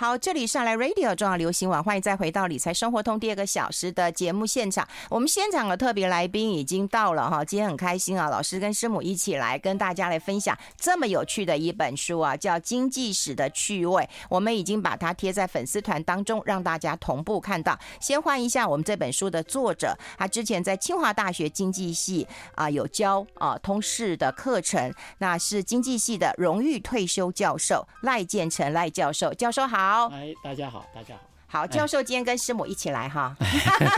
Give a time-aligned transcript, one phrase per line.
[0.00, 4.86] 好，这里是来 Radio 重要流行网，欢迎再回到理财生活通第二个小时的节目现场。
[5.10, 14.00] 我们现场的特别来宾已经到了哈，今天很开心啊，老师跟师母一起来跟大家来分享这么有趣的一本书啊，叫《经济史的趣味》。
[14.28, 17.76] 我们已经把它贴在粉丝团当中，让大家同步看到。
[18.00, 22.24] 先欢迎一下我们这本书的作者，他之前在清华大学经济系
[22.54, 29.87] 啊有教啊通识的课程，那是经济系的荣誉退休教授赖建成赖教授，教授好。
[29.88, 31.37] 好，哎，大家好，大家好。
[31.50, 33.34] 好，教授今天跟师母一起来哈，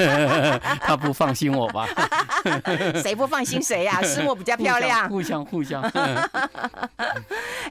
[0.81, 1.85] 他不放心我吧？
[3.03, 4.03] 谁不放心谁呀、啊？
[4.07, 5.83] 师母比较漂亮，互相互相。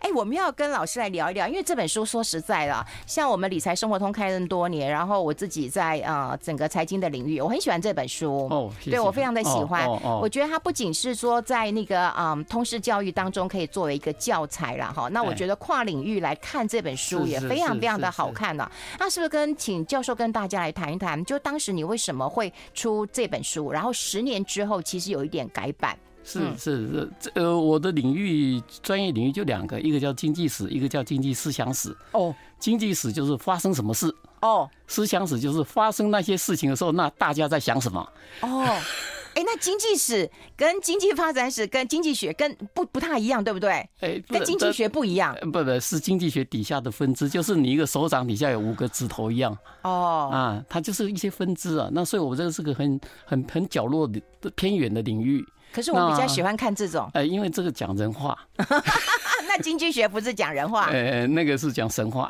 [0.01, 9.85] 哎，我们要跟老师来聊一聊，因为这本书说实在的，像我们理财生活通开这么多年，然后我自己在呃整个财经的领域，我很喜欢这本书哦，谢谢对我非常的喜欢。
[9.85, 18.69] 哦哦哦、我觉得它不仅是说在那个嗯通识教育当中可以作为一个教材了哈，那我觉得跨领域来看这本书也非常非常的好看呢。
[18.99, 23.71] 那是不是跟请教授跟大家来谈一谈，就当时你为什么会出这本书？
[23.71, 25.95] 然后十年之后，其实有一点改版。
[26.23, 31.95] 是是是，这呃，我的领域专业领域就两个，一个叫经济史，一个叫经济思想史。
[32.13, 34.11] 哦，经济史就是发生什么事。
[34.41, 38.11] 哦，思想史就是发生那些事情的时候，那大家在想什么。
[38.41, 38.65] 哦。
[39.35, 43.69] 哎，那经济史跟经济发展史跟经济学跟不不太一样，对不对？
[43.99, 45.35] 哎，跟经济学不一样。
[45.51, 49.57] 不不，是经济学底下的分支，就是你一个手掌底下有五个指头一样。
[49.83, 51.89] 哦，啊，它就是一些分支啊。
[51.91, 55.45] 那所以，我这个是个很很很角落的偏远的领域。
[55.71, 57.09] 可是我比较喜欢看这种。
[57.13, 58.37] 呃，因为这个讲人话。
[59.47, 60.85] 那经济学不是讲人话？
[60.93, 62.29] 呃，那个是讲神话。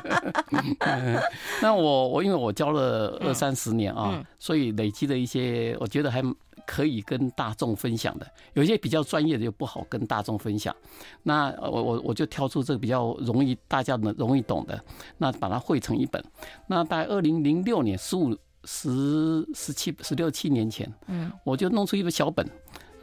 [1.62, 6.22] 那我我因为我教了二三十年啊，所以累积了一些，我觉得还
[6.66, 8.26] 可以跟大众分享的。
[8.52, 10.76] 有些比较专业的又不好跟大众分享。
[11.22, 14.78] 那我我我就挑出这个比较容易大家能容易懂的，
[15.16, 16.22] 那把它汇成一本。
[16.66, 22.46] 那大概二零零六年十五十十七十六七年前，嗯，我就弄出一本小本，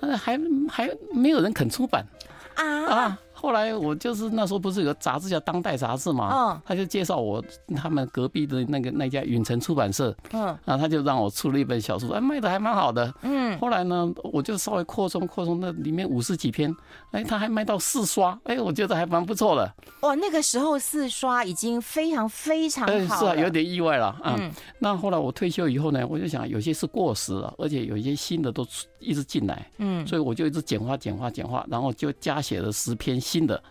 [0.02, 0.40] 呃，还
[0.70, 2.06] 还没有人肯出版。
[2.56, 3.22] 啊啊！
[3.40, 7.44] 后来我就是那时候不是有个杂志叫《当代杂志》嘛，嗯，他就介绍我
[7.76, 13.56] 他们隔壁的那个那家允城出版社，嗯，然后，他就让我出了一本小说，哎，卖的还蛮好的，嗯。
[13.60, 16.76] 后来呢，我就稍微扩充扩充，那里面五十几篇，
[17.12, 19.72] 哎，他还卖到四刷，哎，我觉得还蛮不错的。
[20.02, 24.36] 哦，那个时候四刷已经非常非常好了，是啊，有点意外了啊。
[24.40, 24.52] 嗯。
[24.80, 28.66] 那后来我退休以后呢，我就想有些是过时了，而且有一些新的都
[29.00, 33.22] 一直进来，嗯，所以我就一直简化简化简化，然后就加写了十篇。
[33.28, 33.62] 新的，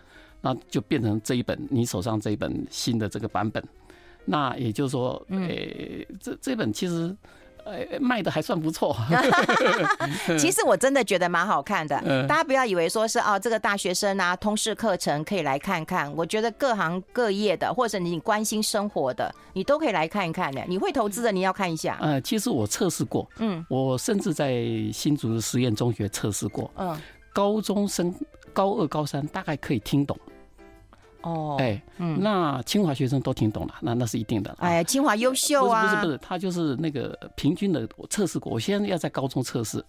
[0.41, 3.63] 那就变成这一本你手上这一本新的这个版本，
[4.23, 5.47] 那也就是说，呃，
[6.21, 7.15] 这这本其实
[7.65, 8.95] 呃卖的还算不错。
[10.37, 16.13] 其实我真的觉得蛮好看的，大家不要以为说是哦，这个大学生啊，通识课程可以来看看。
[16.15, 20.63] 我觉得各行各业的，或者你关心生活的，你都可以来看一看的。
[20.67, 21.97] 你会投资的，你要看一下。
[21.99, 24.63] 呃，其实我测试过，嗯，我甚至在
[24.93, 26.95] 新竹的实验中学测试过，嗯，
[27.33, 28.13] 高中生。
[28.57, 30.17] 高二、高三大概可以听懂，
[31.21, 34.51] 哦，哎，嗯，那清华学生都听懂了，那那是一定的。
[34.57, 35.83] 哎，清华优秀啊！
[35.83, 38.51] 不是不是不是，他就是那个平均的，我测试过。
[38.51, 39.85] 我现在要在高中测试，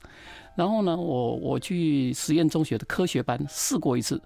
[0.55, 4.21] 然后呢，我我去实验中学的科学班试过一次，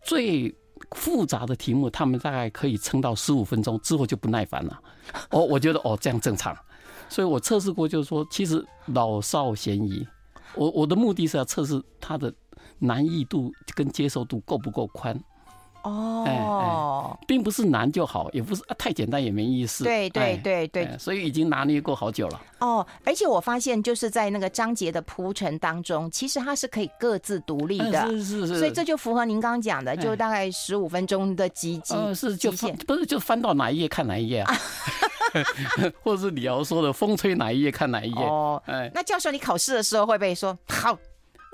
[0.00, 0.54] 最
[0.92, 4.80] 复杂的题目，他们大概可以撑到十五分钟之后就不耐烦了。
[5.32, 6.56] 哦，我觉得哦这样正常，
[7.10, 10.08] 所以我测试过，就是说其实老少咸宜。
[10.54, 12.32] 我我的目的是要测试他的。
[12.78, 15.18] 难易度跟接受度够不够宽？
[15.82, 19.84] 哦，哎哎，并不是难就好，也不是啊太简单也没意思。
[19.84, 22.42] 对对对对，所以已经拿捏过好久了。
[22.58, 28.04] 哦，而且我发现就是在那个章节的铺陈当中，其实它是可以各自独立的。
[28.08, 28.58] 是是是。
[28.58, 31.94] 所以这就符合您刚刚讲的，就大概十五分钟的集集。
[31.94, 34.54] 嗯，是就不是就翻到哪一页看哪一页啊？
[36.02, 38.24] 或者是李敖说的风吹哪一页看哪一页？
[38.24, 40.98] 哦，哎，那教授你考试的时候会不会说好？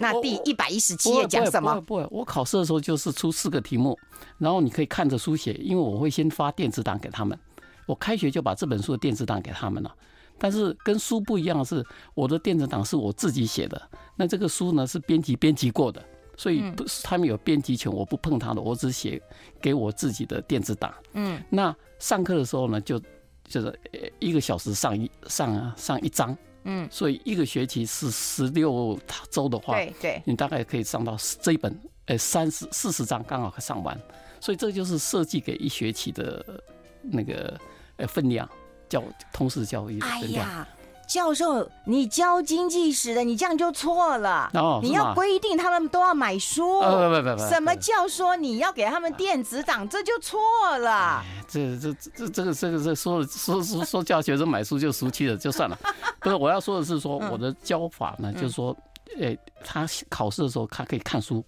[0.02, 1.80] 那第一百一十七页讲什么？
[1.80, 3.98] 不会，我考试的时候就是出四个题目，
[4.38, 7.38] 然后你可以看着书写，因为我会先发电子档给他们。
[7.86, 9.94] 我开学就把这本书的电子档给他们了。
[10.38, 11.84] 但是跟书不一样的是，
[12.14, 13.80] 我的电子档是我自己写的。
[14.16, 16.04] 那这个书呢是编辑编辑过的，
[16.36, 19.22] 所以不是他们有编辑权，我不碰他的，我只写
[19.60, 20.92] 给我自己的电子档。
[21.12, 23.00] 嗯，那上课的时候呢，就
[23.46, 23.80] 就是
[24.18, 26.36] 一个小时上一上上一章。
[26.64, 28.98] 嗯，所以一个学期是十六
[29.30, 31.76] 周的话，对对，你大概可以上到这一本，
[32.06, 33.98] 呃，三十四十章刚好上完，
[34.40, 36.62] 所以这就是设计给一学期的
[37.02, 37.60] 那个
[37.96, 38.48] 呃分量，
[38.88, 40.66] 教通识教育的分量。
[41.06, 44.50] 教授，你教经济史的，你这样就错了。
[44.54, 46.78] 哦，你要规定他们都要买书。
[46.78, 50.40] 哦，不不不，什么叫说你要给他们电子档，这就错
[50.78, 51.22] 了。
[51.46, 55.78] 这这这这个这个这说说说说叫学生买书就俗气了，就算了。
[56.20, 58.74] 不是，我要说的是说我的教法呢，就是说，
[59.18, 61.44] 诶，他考试的时候他可以看书，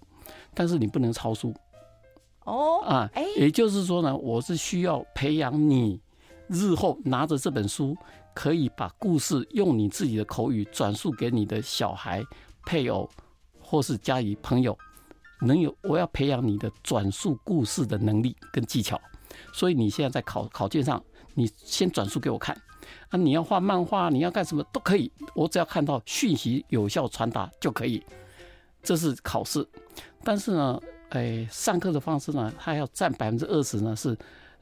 [0.52, 1.54] 但是你不能抄书。
[2.44, 5.98] 哦啊，也就是说呢，我是需要培养你
[6.48, 7.96] 日后拿着这本书。
[8.34, 12.22] 可以把故事用你自己的口语转述给你的小孩、
[12.66, 13.08] 配偶，
[13.60, 14.76] 或是家里朋友，
[15.40, 19.00] 能有我要培养你的转述故事的能力跟技巧。
[19.52, 21.02] 所以你现在在考考卷上，
[21.34, 22.56] 你先转述给我看
[23.08, 23.16] 啊！
[23.16, 28.04] 你要画漫画，你要干什么都可以，我只要看到讯息有效传达就可以。
[28.82, 29.66] 这是考试，
[30.22, 34.16] 但是呢，哎，上课的方式呢，它要占百分之二十呢，是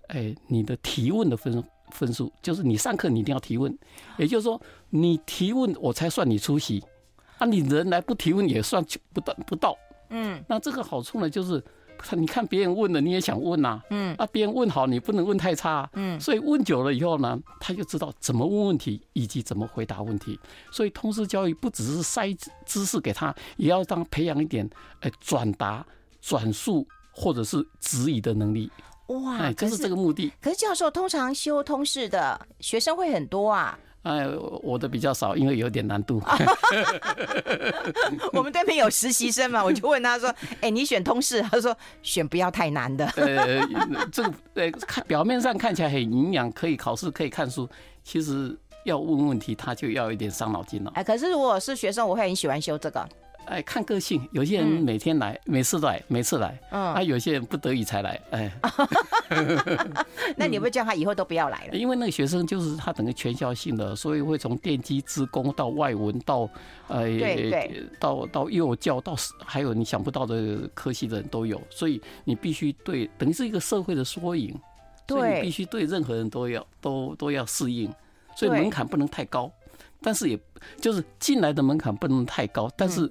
[0.09, 1.65] 哎你的提问的分数。
[1.93, 3.77] 分数就是你上课你一定要提问，
[4.19, 4.61] 也就是说
[4.91, 6.83] 你提问我才算你出席
[7.39, 9.77] 啊，你人来不提问也算不到不到。
[10.11, 11.63] 嗯，那这个好处呢，就是
[12.17, 20.39] 你看别人问了你也想问呐，嗯，啊别人问好你不能问太差，嗯，所以问久了以后呢，他就知道怎么问问题以及怎么回答问题。
[20.71, 22.33] 所以通识教育不只是塞
[22.67, 24.69] 知识给他，也要当培养一点
[25.01, 25.87] 哎转达、
[26.21, 28.71] 转述或者是质疑的能力。
[29.09, 30.33] 哇，哎，就是这个目的。
[30.41, 33.79] 可是教授通常修通识的学生会很多啊。
[34.03, 34.27] 哎，
[34.63, 36.21] 我的比较少，因为有点难度。
[38.33, 43.07] 我们对面有实习生嘛， 我就问他说：“哎，你选通识？”他说：“选不要太难的。
[43.15, 43.65] ”呃，
[44.11, 47.69] 这个呃，看表面上看起来很营养，可以考试，可以看书，
[48.03, 50.91] 其实要问问题，他就要一点伤脑筋了。
[50.97, 53.09] 哎，可是如果是学生，我会很喜欢修这个。
[53.47, 58.51] 哎，看个性，有些人每天来，嗯、每次来，每次来，嗯，啊，有些人不得已才来，哎，
[60.37, 61.77] 那你会叫他以后都不要来了？
[61.77, 66.49] 因为那个学生就是他整个全校性的，所以会从电机、资工到外文到，
[66.89, 69.15] 呃，对对，到到幼教到
[69.45, 74.55] 还有你想不到的科系的人都有，所以你必须对，等于是一个社会的缩影，
[75.07, 77.93] 对，所以你必须对任何人都要都都要适应，
[78.37, 79.51] 所以门槛不能太高，
[80.01, 80.39] 但是也
[80.81, 83.11] 就是进来的门槛不能太高，但是。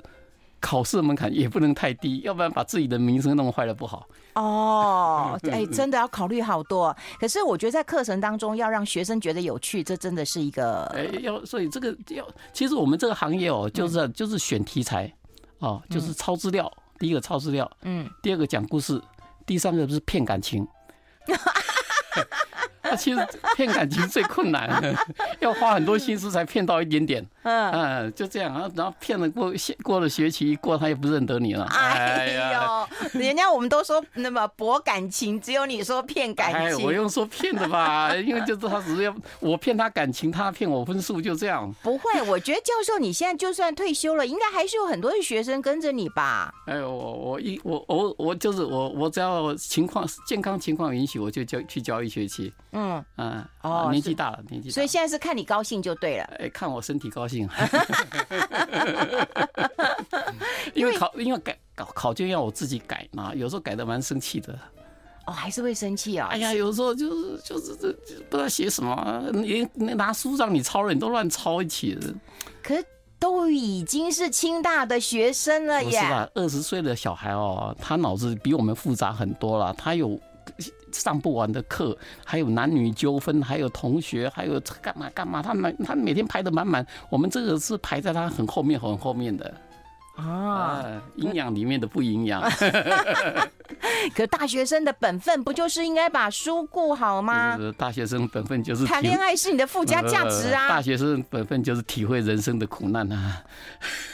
[0.61, 4.07] 考试门槛也不能太低，要不然把自己的名声弄坏了不好。
[4.35, 6.95] 哦， 哎，真的要考虑好多。
[7.19, 10.83] 可是我觉得在课程当中要让学生觉得有趣，这真的是一个。
[10.95, 15.11] 哎，要所以这个要，其实我们这个行业哦，就是就是选题材，
[15.59, 16.71] 哦，就是抄资料。
[16.99, 19.01] 第一个抄资料，嗯，第二个讲故事，
[19.45, 20.65] 第三个不是骗感情。
[22.95, 24.95] 其实骗感情最困难，
[25.39, 27.25] 要花很多心思才骗到一点点。
[27.43, 29.51] 嗯嗯，就这样啊，然后骗了过
[29.83, 31.65] 过了学期一过，他也不认得你了。
[31.71, 36.79] 哎呦，人家我们都说那么博感情，只有你说骗感情。
[36.79, 41.73] 哎，我用说骗的吧，因为就是他只是要我骗他感情，他骗我分数，就这样。
[41.81, 46.53] 不会，我觉得教授你现在就算退休了，应该还是有很多的学生跟着你吧？
[46.67, 52.53] 哎，我我一我我我就是我我只要情况健康情况允许，我就教去教一学期。
[52.73, 56.23] 嗯嗯嗯哦，年纪大了，年纪大，所以现在是看你高兴就对了。
[56.39, 57.47] 哎，看我身体高兴。
[60.73, 64.57] 因为考，因为改考考卷要我自己改嘛，有时候改的蛮生气的。
[65.27, 66.29] 哦，还是会生气啊？
[66.31, 67.91] 哎呀，有时候就是就是这
[68.29, 72.13] 不知道写什么，连拿书让你抄了，你都乱抄一起的。
[72.63, 72.83] 可是
[73.19, 75.89] 都已经是清大的学生了耶。
[75.89, 76.27] 不是吧？
[76.33, 80.19] 二十岁的小孩哦，他脑子比我们复杂很多了，他有。
[80.91, 89.53] 上不完的课，还有男女纠纷，还有同学，还有干嘛干嘛，他每他每天排的满满，我们这个是排在他很后面很后面的
[90.15, 92.41] 啊，营养里面的不营养。
[94.15, 97.57] 可大学生的本分不就是应该把书顾好吗？
[97.77, 100.67] 大学生本分就是谈恋爱是你的附加价值啊。
[100.67, 103.43] 大学生本分就是体会人生的苦难啊。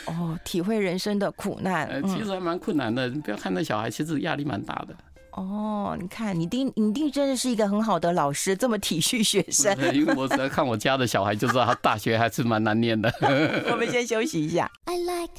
[0.06, 3.08] 哦，体会人生的苦难，其实还蛮困难的。
[3.08, 4.96] 你不要看那小孩，其实压力蛮大的。
[5.38, 9.78] 哦，你看，你丁你丁真的是一个很好的老师，这么体恤学生。
[9.94, 13.14] 因为我只要看我家的小孩，就知道他大学还是蛮难念的。
[13.72, 14.68] 我们先休息一下。
[14.86, 15.34] I like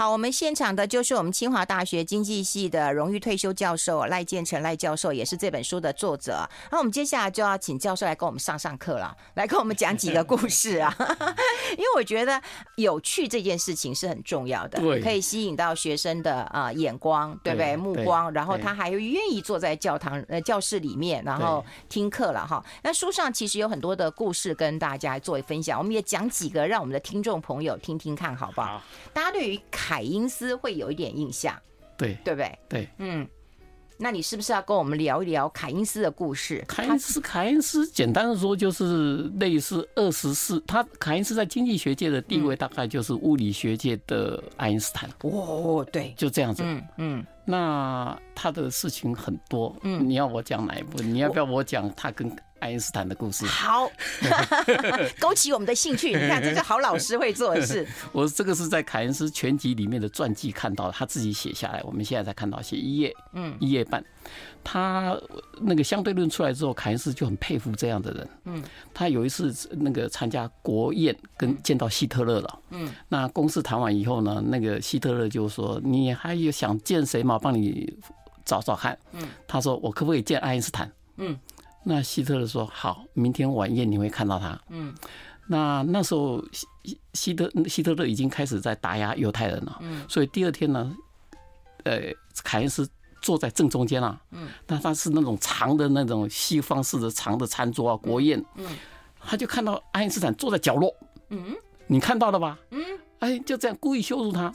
[0.00, 6.48] 好，我们现场的就是我们清华大学经济系的荣誉退休教授赖建成赖教授，也是这本书的作者。
[6.70, 10.96] 那我们接下来就要请教授来跟我们上上课了，来跟我们讲几个故事啊。
[11.76, 12.40] 因为我觉得
[12.76, 17.76] 有趣这件事情是很重要的，对，可以吸引到学生的啊眼光，对不对？
[17.76, 22.64] 目光，然后他还会愿意坐在教堂呃教室里面，然后听课了哈。
[22.82, 28.82] 那书上其实有很多的故事跟大家作为分享，我们也讲几个让我们的听众朋友听听看，好不好？
[29.12, 29.60] 大家对于
[29.90, 31.52] 凯因斯会有一点印象，
[31.98, 32.58] 对，对不对？
[32.68, 33.26] 对，嗯，
[33.98, 36.64] 那你是不是要跟我们聊一聊凯因斯的故事？
[36.68, 45.10] 凯因斯，凯因斯，简单的说就是类似二十四，他凯因斯在经济学界的地位大概就是物理学界的爱因斯坦。
[45.22, 46.62] 哦，对，就这样子。
[46.64, 47.26] 嗯嗯。
[47.44, 51.02] 那他的事情很多，嗯，你要我讲哪一部？
[51.02, 52.30] 你要不要我讲他跟？
[52.60, 53.90] 爱因斯坦的故事好，
[55.18, 56.08] 勾起我们的兴趣。
[56.14, 57.86] 你看，这个好老师会做的事。
[58.12, 61.82] 我这个是在凯恩斯全集里面的传记看到的，他自己写下来。
[61.84, 64.04] 我们现在才看到写一页，嗯，一页半。
[64.62, 65.18] 他
[65.60, 68.28] 那个相对论出来之后，凯恩斯就很佩服这样的人。
[68.44, 68.62] 嗯，
[68.92, 72.58] 他有一次那个参加国宴，跟见到希特勒了。
[72.70, 77.38] 嗯，那公事谈完以后呢，那个希特勒就说：“你还有想见谁吗？
[77.38, 77.90] 帮你
[78.44, 81.38] 找找看。”嗯，他说：“我可不可以见爱因斯坦？”嗯。
[81.82, 84.94] 那希特勒说：“好，明天晚宴你会看到他。”嗯，
[85.48, 89.78] 那那时候希希特希特勒已经开始在打压犹太人了。
[89.80, 90.94] 嗯，所以第二天呢，
[91.84, 92.02] 呃，
[92.44, 92.86] 凯恩斯
[93.22, 94.20] 坐在正中间啊。
[94.32, 98.44] 嗯，那他是那种长的那种西方式的长的餐桌啊，国宴。
[98.56, 98.66] 嗯，
[99.18, 100.94] 他就看到爱因斯坦坐在角落。
[101.30, 101.56] 嗯，
[101.86, 102.58] 你看到了吧？
[102.72, 102.84] 嗯，
[103.20, 104.52] 哎，就这样故意羞辱他。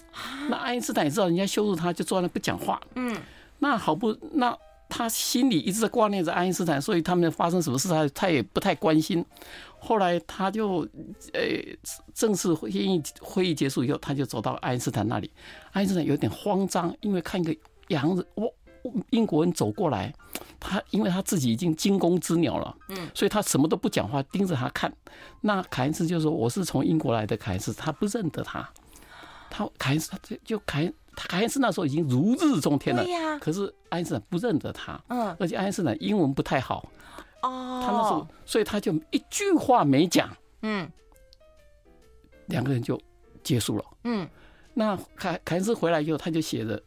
[0.48, 2.80] 那爱因斯坦也知道人家羞辱他，就坐在那不讲话。
[2.94, 3.18] 嗯，
[3.58, 4.56] 那好不那。
[4.88, 9.26] 他心里一直在挂念着爱因斯坦，所以他们发生什么事，他他也不太关心。
[9.80, 10.88] 后来他就，
[11.34, 11.42] 呃，
[12.14, 15.30] 正式会议会议结束以后，他就走到爱因斯坦那里。
[15.72, 17.56] 爱因斯坦有点慌张，因为看一个
[17.90, 18.48] 洋人，哇，
[19.10, 20.14] 英国人走过来，
[20.60, 24.92] 他因为他自己已经惊弓之鸟了，嗯，所以他什么都不讲话，盯着他看。
[25.42, 28.68] 那凯恩斯就说：“我是从英国来的凯恩斯。”他不认得他，
[29.50, 30.92] 他凯恩斯他就凯。
[31.16, 33.38] 凯恩斯那时候已经如日中天了，对呀。
[33.40, 36.90] 可是爱因斯坦不认得他，嗯，而且爱因斯坦英文不太好，
[37.42, 40.30] 哦，他那时候，所以他就一句话没讲，
[40.62, 40.90] 嗯，
[42.48, 43.00] 两个人就
[43.44, 44.28] 结束了，嗯。
[44.78, 46.84] 那凯凯恩斯回来以后，他就写着，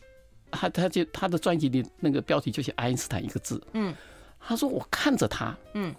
[0.51, 3.95] 他他就他的专辑里那个标题就写爱因斯坦一个字，嗯，
[4.39, 5.95] 他说我看着他，嗯，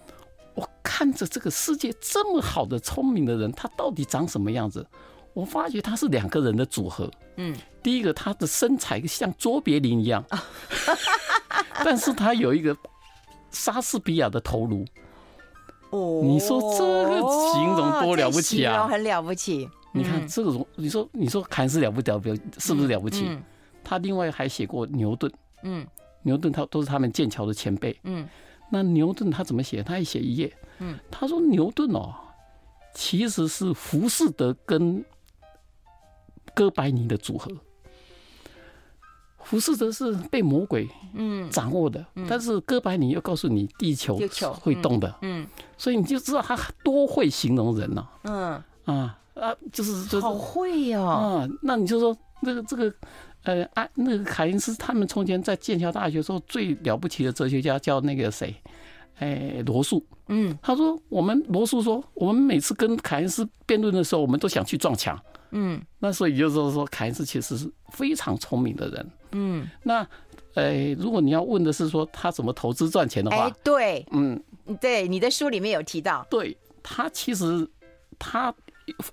[0.53, 4.85] 我看着这个世界这么好的聪明的人，他到底长什么样子？
[5.39, 7.09] 我发觉他是两个人的组合。
[7.37, 10.21] 嗯，第一个他的身材像卓别林一样，
[11.85, 12.75] 但是他有一个
[13.51, 14.85] 莎士比亚的头颅。
[15.91, 17.21] 哦，你说这个
[17.53, 18.85] 形容多了不起啊！
[18.85, 19.69] 很了不起。
[19.93, 23.25] 你看这个，你说你说凯恩斯了不了不是不是了不起？
[23.81, 25.31] 他另外还写过牛顿。
[25.63, 25.87] 嗯，
[26.21, 27.97] 牛顿他都是他们剑桥的前辈。
[28.03, 28.27] 嗯，
[28.69, 29.81] 那牛顿他怎么写？
[29.81, 30.53] 他也写一页。
[30.79, 32.13] 嗯，他说牛顿哦，
[32.93, 35.01] 其实是浮士德跟。
[36.59, 37.49] 哥白尼的组合，
[39.45, 41.49] 浮士德是被魔鬼嗯。
[41.49, 44.19] 掌握的，但是哥白尼又告诉你地球
[44.59, 45.47] 会动的，嗯，
[45.77, 48.61] 所以你就知道他多会形容人了，嗯。
[48.83, 52.93] 啊啊，就是就是好会哟，啊，那你就说那个这个
[53.43, 58.53] 呃啊那个凯恩斯他们从前在剑桥大学时候最了不起的哲学家叫那个谁，
[59.19, 65.17] 哎罗素，嗯，他说我们罗素说我们每次跟凯恩斯辩论的时候，我们都想去撞墙。
[65.51, 69.11] 嗯，那所以就是说，凯恩斯其实是非常聪明的人。
[69.31, 70.07] 嗯，那，
[70.55, 74.41] 呃，如果你要问的是说他怎么投资赚钱的话，对，嗯，
[74.79, 77.67] 对，你的书里面有提到，对，他其实
[78.17, 78.53] 他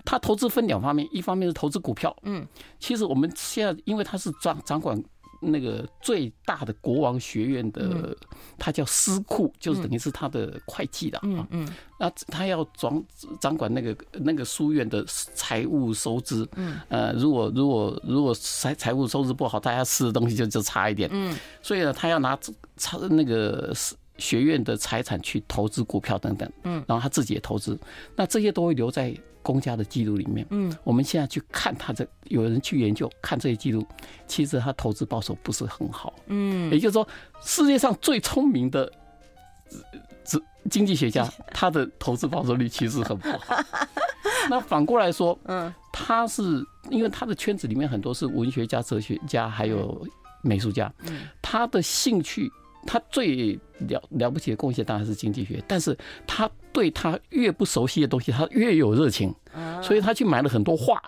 [0.03, 2.47] 他投资分两方面，一方面是投资股票，嗯，
[2.79, 5.01] 其实我们现在因为他是掌掌管。
[5.39, 8.15] 那个最大的国王学院的，
[8.57, 11.47] 他叫司库，就是等于是他的会计的啊。
[11.51, 11.67] 嗯，
[11.99, 13.03] 那他要掌
[13.39, 16.47] 掌管那个那个书院的财务收支。
[16.55, 21.09] 嗯，呃，如果如果如果财财务收支不好，大家吃的东西就就差一点。
[21.11, 22.37] 嗯，所以呢，他要拿
[22.77, 23.73] 差那个
[24.17, 26.51] 学院的财产去投资股票等等。
[26.63, 27.79] 嗯，然后他自己也投资，
[28.15, 29.15] 那这些都会留在。
[29.43, 33.81] 公家的记录里面，嗯，我们现在去看他这，有人去研究看这些记录，
[34.27, 37.07] 其实他投资报酬不是很好，嗯，也就是说，
[37.41, 38.91] 世界上最聪明的
[40.25, 43.63] 经经济学家，他的投资报酬率其实很不好。
[44.51, 50.05] 那反过来说，嗯，他是因为他的圈子里面很多是文学家、哲学家，还有
[50.41, 52.51] 美术家，嗯，他的兴趣。
[52.87, 59.31] 他最了了不起的贡献当然是经济学，但是他对他越不熟悉的东西，他越有热情，
[59.83, 60.99] 所以他去买了很多画，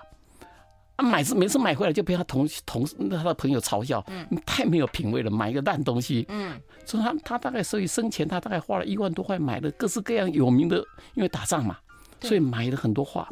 [0.97, 6.25] 啊，买次每次买回来就被他同同事他的朋友嘲笑，你太没有品味了，买一个烂东西。
[6.27, 10.83] 嗯，所以他他大概所以生前他大概花了一万多块买了各式各样有名的，
[11.15, 11.77] 因为打仗嘛，
[12.19, 13.27] 所以买了很多画，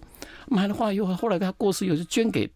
[0.48, 2.50] 买了画以后，后来他过世以后就捐给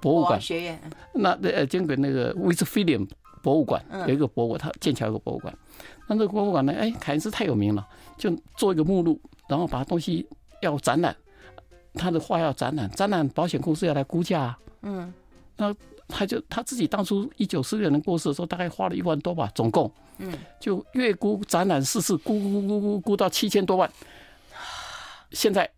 [0.00, 0.38] 博物馆。
[0.38, 0.80] 学院，
[1.14, 3.04] 那呃捐给那个威斯菲廉。
[3.42, 5.56] 博物馆有一个博物馆，他剑桥有个博物馆。
[6.06, 6.72] 那这个博物馆呢？
[6.72, 7.86] 哎，凯恩斯太有名了，
[8.18, 10.26] 就做一个目录，然后把东西
[10.60, 11.16] 要展览，
[11.94, 14.56] 他的画要展览，展览保险公司要来估价。
[14.82, 15.12] 嗯，
[15.56, 15.74] 那
[16.08, 23.90] 他就他自己当初一九四六年过世的时候，大概花了一万多吧，总共，嗯，就月估展览四次估估估估估到七千多万，
[25.32, 25.70] 现在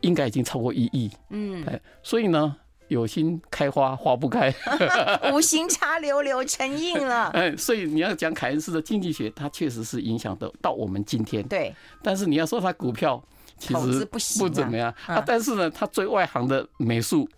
[0.00, 2.56] 应该已经超过一亿，嗯，哎，所以呢。
[2.88, 4.54] 有心开花花不开，
[5.32, 7.30] 无心插柳柳成荫了。
[7.30, 11.46] 哎，所以你要讲凯恩斯的经济学，它确实是影响的到我们今天。
[11.48, 13.22] 对，但是你要说他股票，
[13.58, 14.04] 其实
[14.38, 15.22] 不怎么样啊。
[15.26, 17.28] 但是呢，他最外行的美术，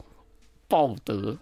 [0.68, 1.36] 鲍德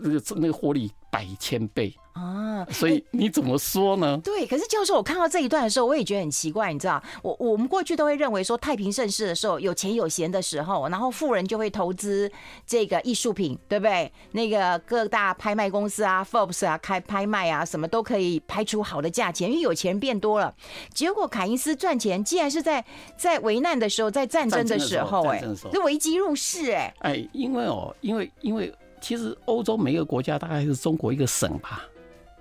[0.00, 1.94] 那个那个获利百千倍。
[2.12, 4.20] 啊，所以你怎么说呢？
[4.24, 12.28] 对，可是教授，我看到这一段的时候，我也觉得很奇怪，你知道，我我们过去都会认为说太平盛世的时候，有钱有闲的时候，然后富人就会投资
[12.66, 14.10] 这个艺术品，对不对？
[14.32, 20.52] 那个各大拍卖公司啊，Forbes 啊，开拍卖啊，什么都可以拍出好的价钱，因为有钱变多了。
[20.92, 22.84] 结果凯因斯赚钱，竟然是在
[23.16, 25.40] 在危难的时候，在战争的时候，哎，
[25.72, 31.84] 是危机入市，哎，哎，因为哦，因为因为其实欧洲每个国家大概是中国一个省吧。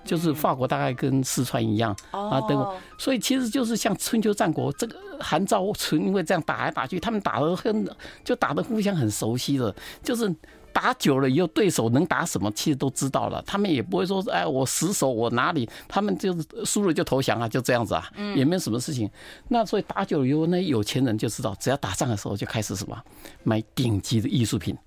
[0.06, 7.86] 就是法国大概跟四川一样啊，德国，所以其实就是像春秋战国这个韩赵秦，因为这样打来打去，他们打的很，
[8.24, 9.76] 就打的互相很熟悉的。
[10.02, 10.34] 就是
[10.72, 13.44] 打久了以后，对手能打什么，其实都知道了。
[13.46, 19.12] 他们也不会说，哎，我死守我哪里，他们就是输了就投降啊，就这样子啊，也没有什么事情。
[19.50, 22.98] 那所以打久了以后，那有钱人就知道，只要打仗的时候就开始什么
[23.44, 24.78] 买顶级的艺术品，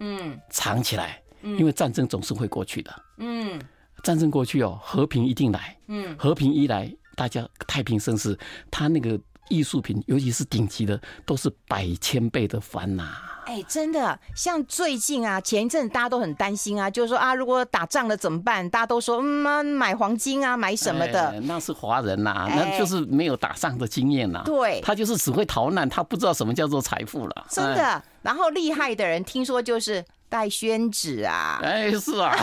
[0.00, 3.60] 嗯，藏起来，因为战争总是会过去的，嗯。
[4.04, 5.76] 战争过去哦，和平一定来。
[5.88, 8.38] 嗯，和平一来，大家太平盛世。
[8.70, 13.04] 他那个艺术品，尤其是顶级的，都是百千倍的翻呐。
[13.46, 18.68] 哎，真的，像最近啊，前一阵大家都很担心啊，就是说啊，如果打仗了怎么办？
[18.68, 21.28] 大家都说嗯，买黄金啊，买什么的。
[21.30, 24.44] 哎、那是华人呐、啊，那就是没有打仗的经验呐、啊。
[24.44, 27.46] 对，他就是只会逃难，他不知道什么叫做财富了。
[27.48, 30.04] 真的，哎、然后厉害的人听说就是。
[30.28, 31.58] 戴宣纸啊！
[31.62, 32.36] 哎，是啊，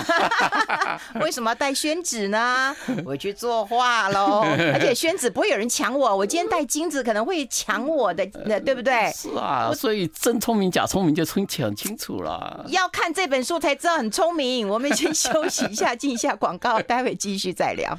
[1.22, 2.76] 为什么要戴宣纸呢？
[3.06, 4.42] 我去作画喽，
[4.74, 8.26] 而且宣纸不会有人抢我，我今天带金子可能会抢我的，
[8.62, 9.12] 对不对？
[9.14, 12.66] 是啊，所以真聪明假聪明就很很清楚了。
[12.70, 14.68] 要看这本书才知道很聪明。
[14.68, 17.98] 我们先休息一下，进一下广告，待会继续再聊。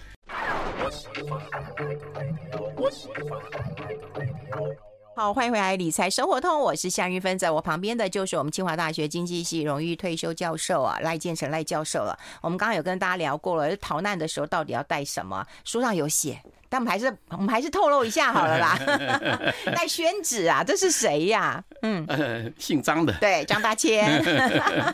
[5.18, 12.18] 好，欢迎回来，理财生活通，我是夏玉芬，在我旁边的就是我们清华大学经济系荣誉退休教授啊，赖建成赖教授了。
[12.42, 15.46] 我们刚刚有跟大家聊过了，逃难的时候到底要带什么？
[15.64, 16.42] 书上有写。
[16.68, 18.78] 但我们还是我们还是透露一下好了啦。
[19.74, 21.62] 带宣纸啊，这是谁呀、啊？
[21.82, 23.12] 嗯、呃， 姓张的。
[23.20, 24.22] 对，张大千。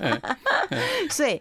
[1.10, 1.40] 所以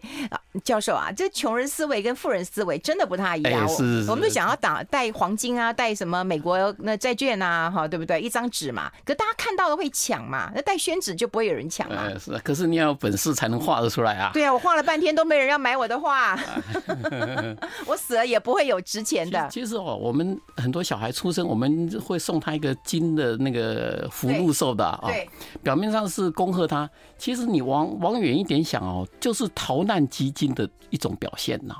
[0.63, 3.65] 教授啊，这穷人思维跟富人思维真的不太一样。
[3.65, 8.19] 哎、是是是我们就想要打带黄金啊，带什么美国那债券啊，哈，对不对？
[8.21, 12.03] 一张纸嘛，可大家看到了会抢嘛，那带宣纸就不会有人抢嘛。
[12.07, 14.31] 哎、是，可是你要有本事才能画得出来啊。
[14.33, 16.37] 对啊，我画了半天都没人要买我的画，
[17.85, 19.47] 我死了也不会有值钱的。
[19.51, 20.20] 其实哦，我们。
[20.57, 25.09] 很多小孩出生，我们会送他一个金的那个福禄寿的啊，
[25.61, 31.75] 表面上是恭贺他，其实你往往远一点想哦，就是逃难基金的一种表现呐。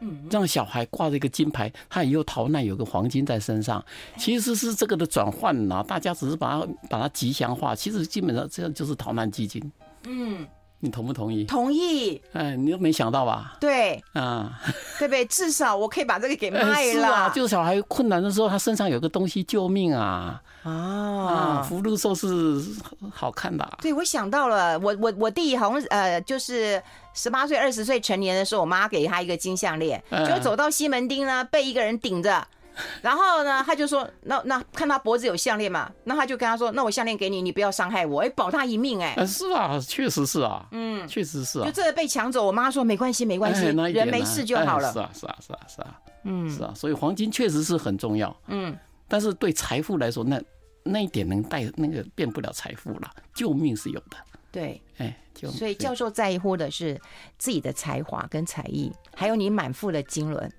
[0.00, 3.82] 嗯，让小孩挂着一个金牌，他以后逃难有个黄金在身上，
[4.18, 5.82] 其实是这个的转换呐。
[5.86, 9.72] 大家只是把它把它吉祥化，其实基本上这样就是逃难基金。
[10.06, 10.46] 嗯。
[10.84, 11.44] 你同不同意？
[11.44, 12.20] 同意。
[12.34, 13.56] 哎，你都没想到吧？
[13.58, 14.60] 对，啊，
[15.00, 15.24] 对不对？
[15.24, 16.72] 至少我可以把这个给卖了。
[16.74, 20.40] 哎、是啊，就是小孩困难的时候，他身上有个东西救命啊！
[20.62, 22.62] 啊，啊福禄寿是
[23.10, 23.78] 好看的、啊。
[23.80, 26.82] 对，我想到了，我我我弟好像呃，就是
[27.14, 32.46] 十八岁、二十岁成年的时候，我妈给他一个金项链，哎、就走到西门町呢，被一个人顶着。
[33.02, 41.66] 然后呢，他就说：“那那看他脖子有项链嘛，那他就跟他说：‘那我项链给你，你不要伤害我，哎，保他一命。’哎，是啊，确实是啊，嗯，确实是啊。
[41.66, 44.92] 就这个被抢走，我妈说没关系，没关系，哎、人没事就好了。
[44.92, 46.72] 是啊，是啊，是啊，是啊，嗯，是啊。
[46.74, 48.76] 所以黄金确实是很重要，嗯，
[49.08, 50.40] 但是对财富来说，那
[50.82, 54.16] 那一点能带那个变不了财富了，救命是有的。
[54.50, 57.00] 对，哎，就所以教授在乎的是
[57.38, 60.50] 自己的才华跟才艺，还有你满腹的经纶。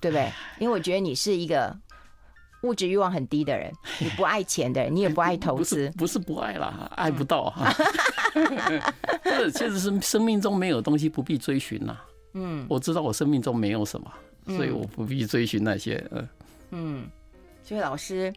[0.00, 0.30] 对不对？
[0.58, 1.76] 因为我觉得你是一个
[2.62, 5.90] 物质欲望很低的人，你不爱钱的人，你也不爱投资。
[5.96, 7.72] 不是，不爱啦，爱不到哈。
[8.32, 11.96] 不是，确实是生命中没有东西不必追寻呐。
[12.34, 14.12] 嗯，我知道我生命中没有什么，
[14.46, 16.04] 所以我不必追寻那些。
[16.12, 16.28] 嗯
[16.70, 17.10] 嗯，
[17.62, 18.32] 所以老师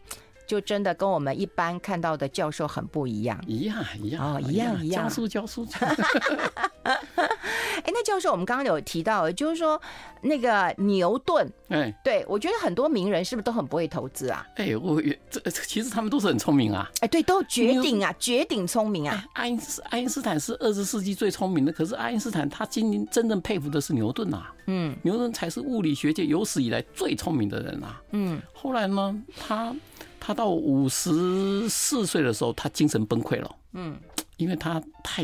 [0.46, 3.40] 就真的跟我们一般看到的教授很不一样。
[3.46, 5.04] 一样一样哦，一样一样。
[5.04, 5.66] 教书教书。
[7.16, 9.80] 哎，那教授，我们刚刚有提到，就是说
[10.22, 14.46] 那个牛顿，哎，对我觉得很多名人是不是都很不会投资啊？
[14.56, 16.90] 哎，我这其实他们都是很聪明啊。
[17.00, 19.24] 哎，对，都绝顶啊，绝顶聪明啊。
[19.34, 24.52] 爱因斯爱因斯坦是二十世纪最聪明的，可是爱因斯坦他今年真正佩服的是牛顿啊。
[24.66, 28.00] 嗯，牛顿才是物理学界有史以来最聪明的人啊。
[28.12, 29.74] 嗯，后来呢，他
[30.18, 33.56] 他到五十四岁的时候，他精神崩溃了。
[33.74, 33.96] 嗯，
[34.38, 35.22] 因为他太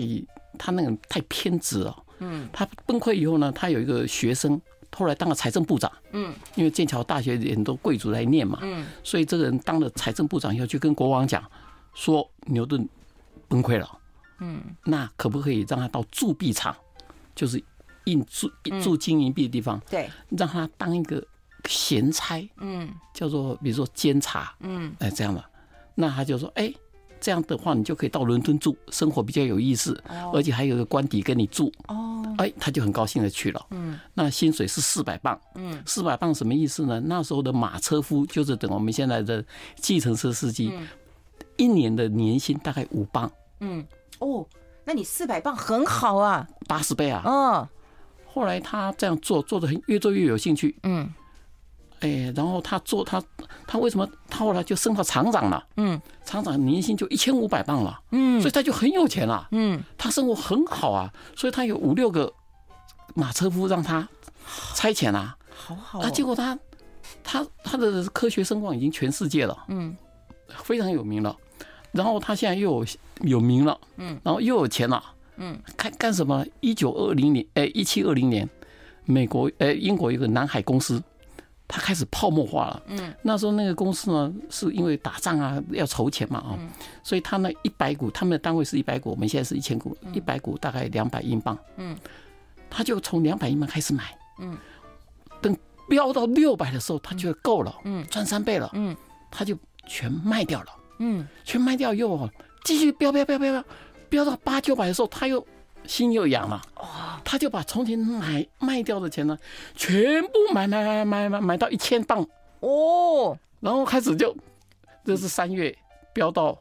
[0.58, 1.96] 他那个太偏执了。
[2.18, 4.60] 嗯，他崩溃以后呢，他有一个学生，
[4.96, 5.90] 后来当了财政部长。
[6.12, 8.60] 嗯，因为剑桥大学很多贵族来念嘛。
[8.62, 11.42] 嗯，所以这个人当了财政部长以后，就跟国王讲，
[11.94, 12.88] 说牛顿
[13.48, 13.98] 崩溃了。
[14.38, 16.76] 嗯，那可不可以让他到铸币厂，
[17.34, 17.60] 就是
[18.04, 18.48] 印铸
[18.80, 19.80] 铸金银币的地方？
[19.90, 21.20] 对，让他当一个
[21.68, 22.48] 闲差。
[22.58, 24.54] 嗯，叫做比如说监察。
[24.60, 25.50] 嗯，哎，这样吧，
[25.96, 26.72] 那他就说，哎。
[27.22, 30.02] 这样的话，你就可以到伦敦住，生活比较有意思，
[30.34, 31.72] 而且还有个官邸跟你住。
[31.86, 33.66] 哦，哎，他就很高兴的去了。
[33.70, 35.40] 嗯，那薪水是四百磅。
[35.54, 37.00] 嗯，四百磅什么意思呢？
[37.06, 39.42] 那时候的马车夫就是等我们现在的
[39.76, 40.72] 计程车司机，
[41.56, 43.30] 一年的年薪大概五磅。
[43.60, 43.86] 嗯，
[44.18, 44.44] 哦，
[44.84, 47.22] 那你四百磅很好啊，八十倍啊。
[47.24, 47.68] 嗯，
[48.26, 50.76] 后来他这样做，做的很越做越有兴趣。
[50.82, 51.08] 嗯。
[52.02, 53.22] 哎，然后他做他
[53.64, 55.64] 他为什么他后来就升到厂长了？
[55.76, 58.00] 嗯，厂长年薪就一千五百磅了。
[58.10, 59.46] 嗯，所以他就很有钱了。
[59.52, 62.32] 嗯，他生活很好啊，所以他有五六个
[63.14, 64.08] 马车夫让他
[64.74, 65.36] 差遣啊。
[65.54, 66.58] 好好啊，结果他
[67.22, 69.56] 他他的科学声望已经全世界了。
[69.68, 69.96] 嗯，
[70.64, 71.36] 非常有名了。
[71.92, 72.86] 然后他现在又有
[73.20, 73.78] 有名了。
[73.98, 75.00] 嗯，然后又有钱了。
[75.36, 76.44] 嗯，干干什么？
[76.58, 78.48] 一九二零年，哎，一七二零年，
[79.04, 81.00] 美国哎，英国有个南海公司。
[81.74, 82.82] 他开始泡沫化了。
[82.88, 86.52] 嗯，那时候那个公司呢，是因为打仗啊，要筹钱嘛啊，
[87.02, 91.58] 所以他那一百股，他们的单位是一百股，我们现在是一千股，一百股大概两百英镑。
[91.78, 91.96] 嗯，
[92.68, 94.14] 他就从两百英镑开始买。
[94.38, 94.54] 嗯，
[95.40, 95.56] 等
[95.88, 97.74] 飙到六百的时候，他觉得够了。
[97.84, 98.70] 嗯，赚三倍了。
[98.74, 98.94] 嗯，
[99.30, 99.56] 他就
[99.86, 100.66] 全卖掉了。
[100.98, 102.30] 嗯，全卖掉又
[102.64, 103.64] 继续飙飙飙飙飙，
[104.10, 105.42] 飙到八九百的时候，他又。
[105.86, 106.62] 心又痒了，
[107.24, 109.36] 他就把从前买卖掉的钱呢，
[109.74, 112.26] 全部买买买买买买到一千磅。
[112.60, 114.34] 哦，然后开始就，
[115.04, 115.76] 这是三月
[116.12, 116.56] 飙到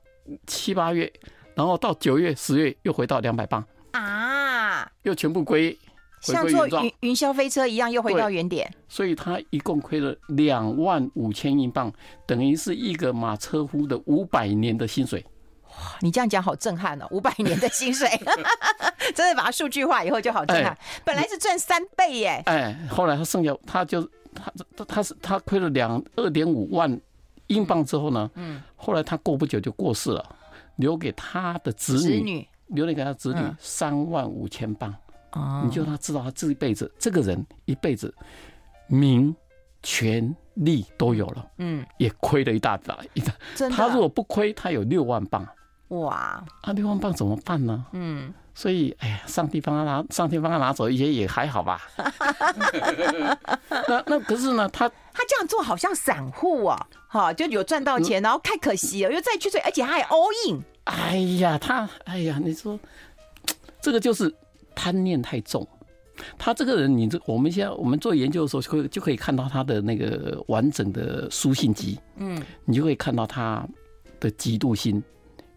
[0.47, 1.11] 七八月，
[1.53, 3.63] 然后到九月十月又回到两百磅。
[3.91, 5.77] 啊，又全部归
[6.21, 11.91] 像坐云云霄飞车一样又回到原点，所以他一共亏了两万五千英镑，
[12.25, 15.25] 等于是一个马车夫的五百年的薪水。
[16.01, 18.09] 你这样讲好震撼哦，五百 年的薪水，
[19.15, 20.77] 真的把它数据化以后就好震撼。
[21.03, 24.01] 本来是赚三倍耶，哎，后来他剩下，他就
[24.33, 26.99] 他他他是他亏了两二点五万
[27.47, 30.35] 英镑之后呢，嗯，后来他过不久就过世了，
[30.77, 34.93] 留给他的子女女，留给他子女三万五千镑。
[35.33, 38.13] 哦，你就他知道他这一辈子，这个人一辈子
[38.87, 39.33] 名
[39.81, 43.33] 权利都有了，嗯，也亏了一大把，一大。
[43.69, 45.47] 他如果不亏，他有六万镑。
[45.91, 47.85] 哇，那，六万磅怎么办呢？
[47.91, 51.81] 嗯，所以，哎呀，上帝帮他拿，上帝帮他拿走一些也还好吧。
[53.87, 60.63] 那那可是呢，他他这样做好像散户啊，哈，就有赚到钱，然后太可惜了，又再去追，而且他还 all in。
[60.85, 62.79] 哎呀，他，哎呀，你说
[63.81, 64.33] 这个就是
[64.73, 65.67] 贪念太重。
[66.37, 71.99] 他这个人，你这我们现在我们做研究的时候，就会就可以看到他的那个完整的书信集。
[72.15, 73.67] 嗯，你就会看到他
[74.21, 75.03] 的嫉妒心。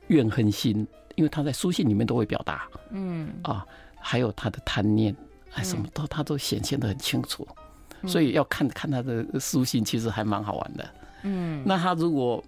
[0.09, 3.29] 怨恨心，因为他在书信里面都会表达，嗯。
[3.43, 3.67] 啊，
[3.99, 5.15] 还有他的贪念，
[5.55, 7.47] 哎，什么都他都显现的很清楚，
[8.07, 10.91] 所以要看看他的书信，其实还蛮好玩的，
[11.23, 11.63] 嗯。
[11.65, 12.45] 那他如果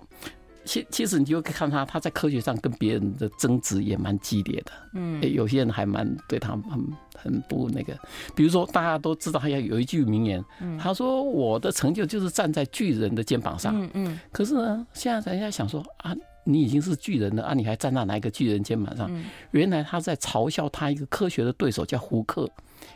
[0.64, 7.96] 其其实你就看他，他在科学上跟别人的争执也蛮激烈的，嗯，有些人还蛮对他很很不那个，
[8.34, 10.44] 比如说大家都知道他要有一句名言，
[10.78, 14.20] 他说我的成就就是站在巨人的肩膀上，嗯嗯。
[14.32, 16.14] 可是呢，现在人家想说啊。
[16.48, 17.52] 你已经是巨人了啊！
[17.52, 19.10] 你还站在哪一个巨人肩膀上？
[19.50, 22.48] 原来他在嘲笑他一个科学的对手，叫胡克，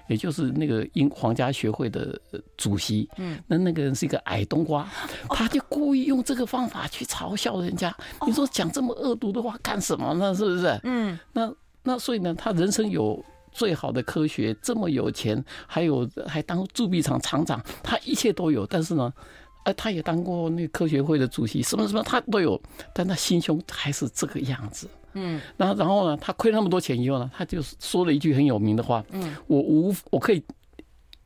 [0.08, 2.16] 也就是那个英皇家学会的
[2.56, 3.08] 主席。
[3.16, 4.88] 嗯，那那个人是一个矮冬瓜，
[5.30, 7.92] 他就故意用这个方法去嘲笑人家。
[8.24, 10.32] 你说讲这么恶毒的话干什么呢？
[10.32, 10.80] 是不是？
[10.84, 19.12] 嗯，那那所以呢，他人生有最好的科学，这么有钱，还有还当铸币厂厂长，他一切都有，但是呢？
[19.64, 22.60] 哎，他也当过那个科学会的主席，什么什么他都有，
[22.92, 24.88] 但他心胸还是这个样子。
[25.12, 29.04] 嗯，然后然后呢，他亏那么多钱以后呢，他就说了一句很有名的话。
[29.10, 30.42] 嗯，我无我可以，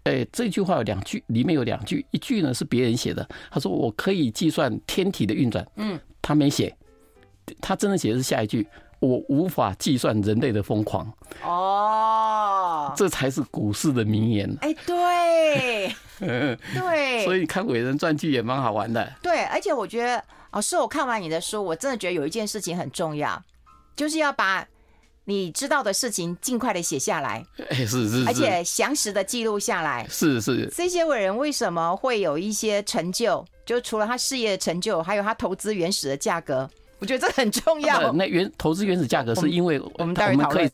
[0.04, 5.66] 哎，这句话有两句，里面有两句，一句呢是别人写的，他说我可以计算天体的运转。
[5.76, 6.74] 嗯，他没写，
[7.60, 8.66] 他真的写的是下一句，
[9.04, 11.12] 我无法计算人类的疯狂。
[11.42, 14.56] 哦，这才是股市的名言。
[14.62, 15.94] 哎，对，
[16.74, 19.12] 对，所以看伟人传记也蛮好玩的。
[19.22, 23.42] 对，而且我觉得，老师，我看完你的书，我真的觉得有一件事情很重要，
[23.94, 24.66] 就是要把
[25.24, 27.44] 你知道的事情尽快的写下来。
[27.70, 30.06] 哎，是是，而且详实的记录下来。
[30.08, 33.44] 是是，这些伟人为什么会有一些成就？
[33.66, 36.68] 就除了他事业的成就，还有他投资原始的价格。
[36.98, 38.08] 我觉得这很重要。
[38.08, 40.70] 啊、那原投资原始价格是因为我们待会讨论。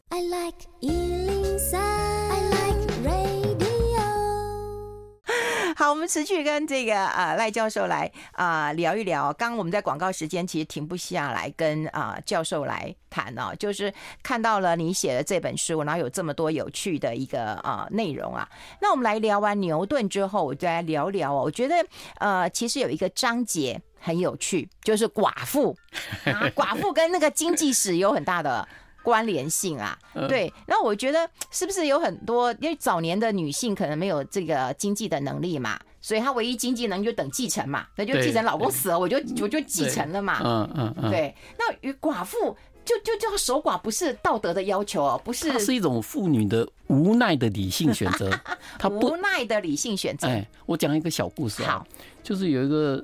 [5.76, 9.32] 好，我们持续跟这个呃赖教授来啊、呃、聊一聊。
[9.32, 13.90] 刚刚我们在广告时间其实停不下来跟啊、呃、教授来谈哦，就是
[14.22, 18.46] 看到了你写的这本书，然后有这么多有趣的一个啊、呃、内容啊。
[18.82, 21.44] 那我们来聊完牛顿之后，我再来聊聊哦。
[21.44, 21.74] 我觉得
[22.18, 23.80] 呃其实有一个章节。
[24.00, 25.76] 很有趣，就是寡妇
[26.24, 28.66] 啊，寡妇跟那个经济史有很大的
[29.02, 29.96] 关联性啊。
[30.26, 40.40] 对，那我觉得是不是有很多，因为早年的女性可能没有这个经济的能力嘛，所以她唯一经济能力就等继承嘛，那就继承老公死了，我就我就继承了嘛。
[40.42, 41.10] 嗯嗯嗯。
[41.10, 48.30] 对，那与寡妇就就叫守寡，不是道德的要求哦，不是，它是一种妇女的无奈的理性选择。
[48.78, 50.26] 她无奈的理性选择。
[50.26, 51.86] 哎，我讲一个小故事啊，好，
[52.22, 53.02] 就是有一个。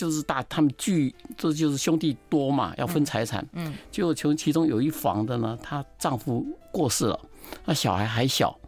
[0.00, 3.46] 就是大，他们聚，这就是兄弟多嘛，要分财产。
[3.52, 7.20] 嗯，就从其中有一房的呢，她丈夫过世了，
[7.66, 8.58] 那小孩还小，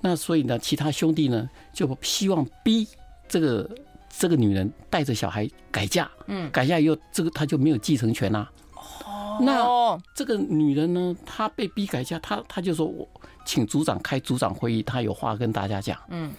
[0.00, 2.88] 那所以呢，其他兄弟呢就希望逼
[3.28, 3.70] 这个
[4.08, 6.10] 这个女人带着小孩改嫁。
[6.26, 8.50] 嗯，改嫁以后，这个她就没有继承权啦。
[9.04, 13.08] 哦，那这个女人呢，她被逼改嫁，她她就说我
[13.44, 15.96] 请组长开组长会议，她有话跟大家讲。
[16.08, 16.32] 嗯，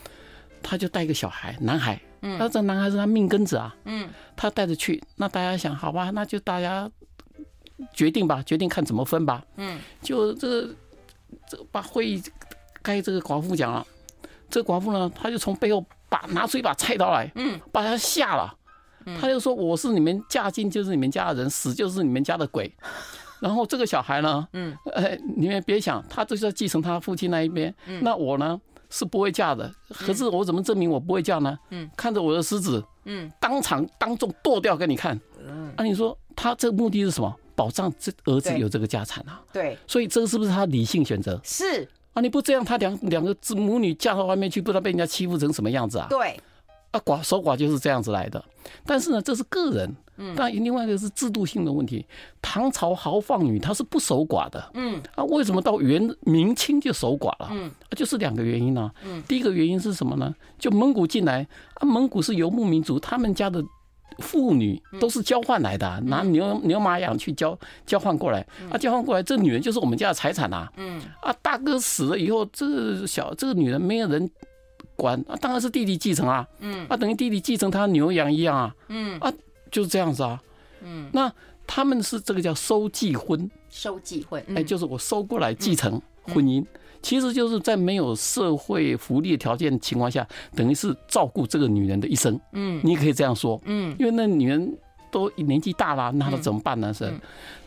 [0.61, 1.99] 她就带一个小孩，男孩。
[2.23, 6.87] 嗯，那这男孩是他命根子啊，嗯，他带着去，那大家想，好吧，那就大家
[7.95, 10.75] 决定吧，决定看怎么分吧，嗯，就这个
[11.49, 12.21] 这个把会议
[12.83, 13.83] 该这个寡妇讲了，
[14.51, 18.55] 这个寡妇呢，他就从背后把拿出一把菜刀来，嗯，把他吓了，
[19.19, 22.71] 他就说我是你们嫁进就是你们家的人，死就是你们家的鬼，
[23.41, 28.03] 然后这个小孩呢，嗯，哎，你们别想，他就是要继承他父亲那一边，嗯。
[28.03, 28.61] 那我呢？
[28.91, 31.57] 是不会嫁的，可是我怎么证明我不会嫁呢？
[31.71, 35.19] 嗯，看着我的狮子，嗯，当场当众剁掉给你看。
[35.43, 37.35] 嗯，啊，你说他这个目的是什么？
[37.55, 39.41] 保障这儿子有这个家产啊？
[39.53, 41.39] 对，所以这个是不是他理性选择？
[41.43, 46.07] 是啊，你不这样，他两两个子母女嫁到外面去，不知道被人家欺负成什么样子啊？
[46.09, 46.39] 对。
[46.91, 48.43] 啊，寡守寡就是这样子来的，
[48.85, 52.05] 但是呢，这是个人，嗯，但另外一个是制度性的问题。
[52.41, 57.49] 唐朝豪放女她是不守寡的，嗯，啊，为什么到元明清就守寡了？
[57.51, 60.33] 嗯，啊，就是两个原因呢，嗯，第一个原因是什么呢？
[60.59, 63.63] 就蒙古进来，啊，蒙古是游牧民族，他们家的
[64.19, 74.29] 妇女都是交换来的，拿牛牛马羊去交交换过来，啊，交换过来，这女人就是我们家的财产呐，嗯，啊，大哥死了以后，这小这个女人没有人。
[74.97, 79.33] 管啊，当然是弟弟继承啊，嗯，啊，等于弟弟继承他牛羊一样啊，嗯，啊，
[79.71, 80.39] 就是这样子啊，
[80.83, 81.31] 嗯，那
[81.65, 86.63] 他们是这个叫收继婚，收继婚，哎，就是我收过来继承婚姻，
[87.01, 94.77] 其实就是在没有社会福利条件情况下，等于是照顾这个女人的一生，嗯，你可以这样说，嗯，因为那女人
[95.09, 96.93] 都年纪大了，那她怎么办呢？
[96.93, 97.11] 是，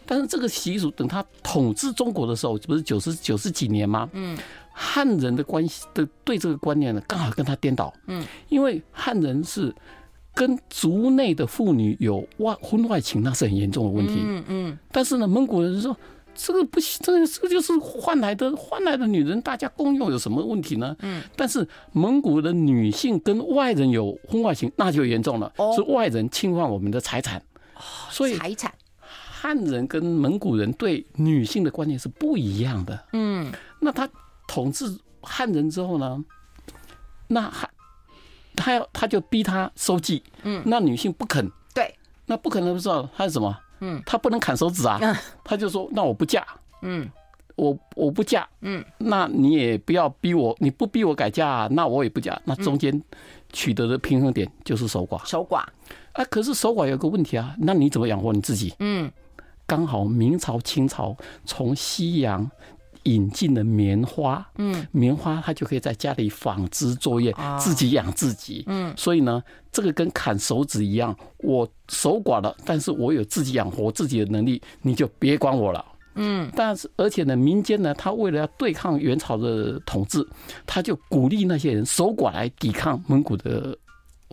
[0.05, 4.09] 但是这个习俗等他统治中国的时候，不是九十九十几年吗？
[4.13, 4.39] 嗯。
[4.77, 7.95] 汉人的关系的对这个观念呢，刚好跟他颠倒。
[8.09, 9.73] 嗯，因为汉人是
[10.35, 14.15] 跟族内的妇女有外婚外情，那是很严重的问题。
[14.19, 14.79] 嗯嗯。
[14.91, 15.97] 但是呢，蒙古人说
[16.35, 20.97] 这个不行，这个这个就是换来的，换来的女人大家共用有什么问题呢？
[21.01, 21.23] 嗯。
[21.37, 27.43] 但是蒙古的女性跟外人有婚外情，那就严重了，是外人侵犯我们的财产。
[28.11, 33.05] 所以财产，汉人跟蒙古人对女性的观念是不一样的。
[33.13, 34.09] 嗯，那他。
[34.47, 34.85] 统治
[35.23, 36.23] 汉人之后呢，
[37.29, 37.69] 那汉
[38.57, 41.95] 他要他就逼他收寄，嗯，那女性不肯，对，
[42.27, 44.99] 那不可能不知道他是什么，嗯，他不能砍手指啊，
[45.43, 46.47] 他就说那我不嫁，
[46.83, 47.11] 嗯，
[47.57, 53.03] 我我不嫁，嗯，那你也不要逼我，你不逼我改嫁，那我也不嫁，那中间
[53.53, 55.59] 取得的平衡点就是守寡，守寡，
[56.13, 58.75] 啊，可是守寡有个问题啊，那你怎么养活你自己？
[58.79, 59.11] 嗯，
[59.67, 62.51] 刚好明朝清朝从西洋。
[63.05, 80.27] 引进了棉花，嗯，棉花它就可以在家里纺织作业，自己养自己，嗯，所以呢，这个跟砍手指一样，我守寡了，但是我有自己养活自己的能力，你就别管我了，嗯，但是而且呢，民间呢，他为了要对抗元朝的统治，
[80.67, 83.77] 他就鼓励那些人守寡来抵抗蒙古的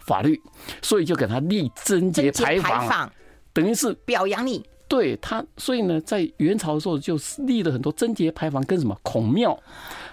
[0.05, 0.39] 法律，
[0.81, 3.12] 所以就给他立贞节牌坊，
[3.53, 4.63] 等于是表扬你。
[4.91, 9.58] 对他，所以呢，在元朝的时候就立了很多贞节牌坊跟什么孔庙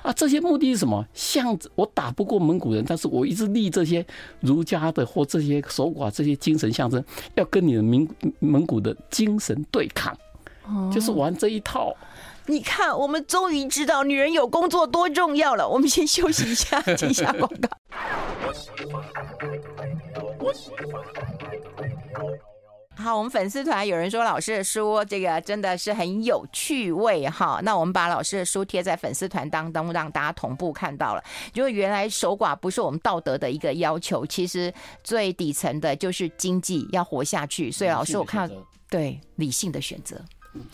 [0.03, 1.05] 啊，这些目的是什么？
[1.13, 4.07] 像我打不过蒙古人，但是我一直立这些
[4.39, 10.17] 儒家的或这些守寡这些精神象征，要跟你的蒙蒙古的精神对抗，
[10.93, 11.93] 就是玩这一套。
[12.47, 15.69] 你看，我们终于知道女人有工作多重要了。
[15.69, 17.69] 我们先休息一下，接一下广告。
[23.01, 27.61] 好，我们粉丝团有人说老师的书这个真的是很有趣味哈。
[27.63, 31.23] 那我们把老师的书贴在粉丝团当中，让大家同步看到了。
[31.53, 37.71] 就原来守寡不是我们道德的一个要求，其实最底层的就是经济要活下去。
[37.71, 38.51] 所以老师，我看
[38.91, 40.21] 对理性的选择。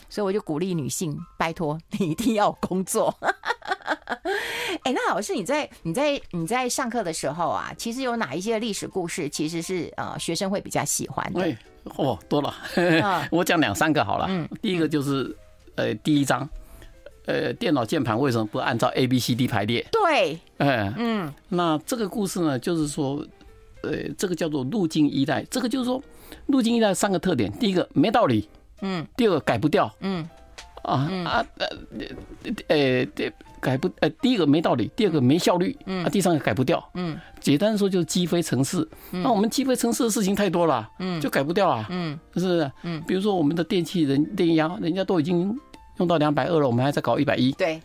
[0.09, 3.15] 所以我就鼓励女性，拜托你一定要工作。
[4.83, 11.41] 哎，那老师你在你在你在上课的时候啊，其实有哪一些历史故事，其实是呃学生会比较喜欢的？
[11.41, 11.57] 哎，
[11.95, 12.53] 哦，多了，
[13.31, 14.25] 我讲两三个好了。
[14.29, 15.35] 嗯，第一个就是
[15.75, 16.47] 呃第一章，
[17.25, 19.85] 呃电脑键盘为什么不按照 A B C D 排列？
[19.91, 23.25] 对，哎，嗯，那这个故事呢，就是说，
[23.81, 26.01] 呃，这个叫做路径依赖，这个就是说
[26.47, 28.47] 路径依赖三个特点，第一个没道理。
[28.81, 30.27] 嗯，第二个改不掉，嗯，
[30.83, 31.67] 啊啊呃
[32.67, 42.71] 呃呃改不呃第一个没道理，第二个没效率，嗯，啊第三个改不掉，嗯，简单说就是积非城市，那我们积非城市的事情太多了，嗯，就改不掉啊，嗯，是不是？
[42.83, 45.57] 嗯，比如说我们的电器人电压，人家都已经
[45.97, 47.81] 用到两百二了，我们还在搞一百一，对。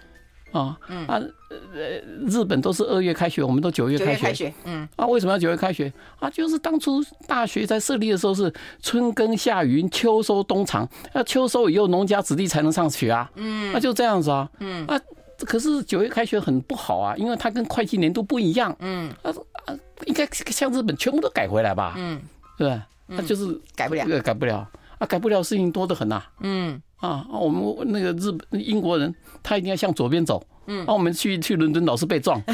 [0.53, 4.21] 啊，啊，呃，日本都是二月开学，我们都九月开学。
[4.23, 5.93] 开学，嗯，啊，为什么要九月开学？
[6.19, 15.01] 啊，就是当初大学在设立的时候是春耕夏耘，秋收冬藏，要秋收以后农家子弟才能上学啊，嗯，那就这样子啊，嗯，啊，
[15.45, 19.31] 可是九月开学很不好啊，因为它跟会计年度不一样，嗯，啊
[19.67, 19.75] 啊，
[20.07, 22.21] 应该像日本全部都改回来吧，嗯，
[22.59, 22.87] 对吧？
[23.07, 26.81] 那就是改不了，改不了，啊，改不了事情多得很呐，嗯。
[27.01, 30.43] 啊，我们那个日本英国人，他一定要向左边走。
[30.73, 32.41] 嗯，啊，我们去去伦敦老是被撞。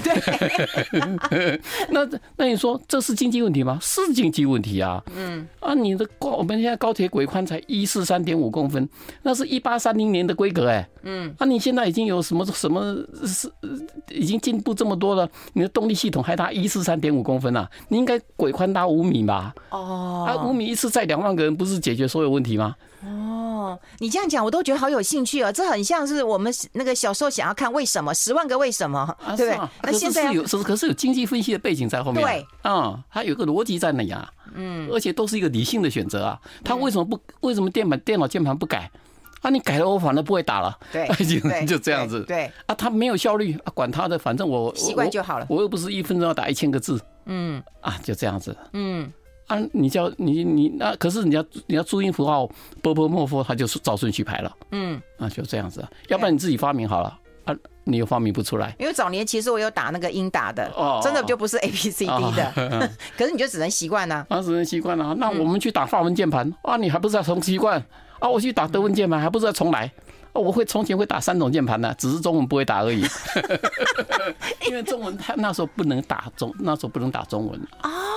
[1.29, 1.61] 对。
[1.93, 3.79] 那那你说这是经济问题吗？
[3.83, 5.03] 是经济问题啊。
[5.15, 5.47] 嗯。
[5.61, 8.89] 啊，你的高，我们现在高铁轨宽才一四三点五公分，
[9.23, 10.89] 那是一八三零年的规格哎。
[11.03, 11.35] 嗯。
[11.39, 13.53] 啊，你现在已经有什么什么是
[14.09, 15.29] 已经进步这么多了？
[15.53, 17.71] 你的动力系统还达一四三点五公分啊？
[17.89, 19.55] 你应该轨宽达五米吧？
[19.69, 20.25] 哦。
[20.27, 22.75] 啊，五米一次载两万个人，不是解决所有问题吗？
[23.05, 29.69] 哦，你这样讲我都觉得好有兴趣哦，这很像是我们那个小时候想要看为什么十万个为什么，对不对？
[29.83, 36.41] 那现在有，可是有经济分析的背景在后面，对，啊，它有个逻辑在那呀啊，嗯，而且都是一个理性的选择啊。
[36.65, 38.91] 他为什么不为什么电板电脑键盘不改？
[39.43, 42.51] 啊，你改了我反而不会打了，对， 就就这样子，对。
[42.67, 49.13] 啊，他没有效率啊，管他的，反正我习惯就好了，我又不是一分钟要打一千个字，嗯，啊，就这样子，嗯。
[49.47, 52.51] 啊，你叫你你那，可是你要你要注音符号
[52.83, 54.53] 波波莫夫，他就是照顺序排了。
[54.73, 58.75] 嗯，啊，就这样子，要不然你自己发明好了啊，你又发明不出来。
[58.79, 62.53] 因为早年其实我有打那个英打的，哦，真的就不是 A B C D 的，
[63.17, 64.27] 可是你就只能习惯呢。
[64.29, 65.15] 啊，只能习惯了。
[65.15, 67.83] 那我们去打法文键盘啊，你还不是要重习惯
[68.19, 68.29] 啊？
[68.29, 69.91] 我去打德文键盘还不是要重来？
[70.33, 73.07] 我会从前会打三种键盘呢，只是中文不会打而已。
[74.69, 77.59] 因为中文他那时候不能打中，那时候不能打中文。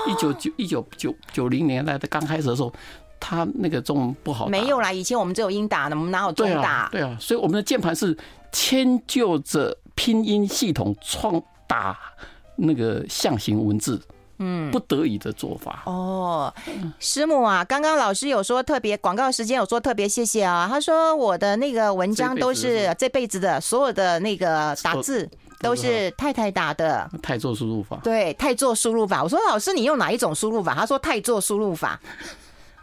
[0.05, 2.73] 一九九一九九九零年代的刚开始的时候，
[3.21, 4.47] 他那个中文不好。
[4.47, 6.89] 没有啦，以前我们只有英打的，我们哪有中打？
[6.91, 8.17] 对啊，所以我们的键盘是
[8.51, 11.97] 迁就着拼音系统创打
[12.55, 14.01] 那个象形文字。
[14.41, 16.53] 嗯，不得已的做法哦。
[16.97, 20.65] 师母啊，刚刚老师有说特别广告时间有说特别谢谢啊。
[20.71, 27.05] 他说我的那个文章都是这辈子的所有的那个打字都是太太打的。
[27.21, 27.99] 太做输入法。
[28.01, 29.21] 对，太做输入法。
[29.21, 30.73] 我说老师你用哪一种输入法？
[30.73, 31.99] 他说太做输入法。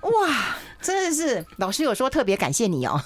[0.06, 3.00] 哇，真的是老师有说特别感谢你哦。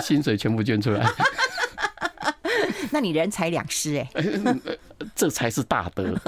[0.00, 1.08] 薪水全部捐出来。
[2.90, 4.10] 那你人财两失哎，
[5.14, 6.14] 这才是大德。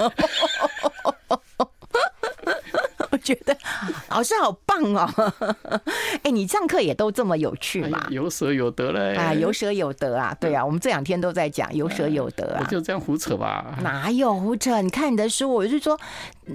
[3.23, 3.57] 我觉得
[4.09, 5.09] 老师好棒哦！
[6.23, 8.05] 哎，你上课也都这么有趣嘛？
[8.09, 9.15] 有舍有得嘞！
[9.15, 10.35] 啊，有舍有得啊！
[10.41, 12.59] 对啊，我们这两天都在讲有舍有得啊！
[12.59, 13.77] 我就这样胡扯吧？
[13.81, 14.81] 哪有胡扯？
[14.81, 15.97] 你看你的书，我就说，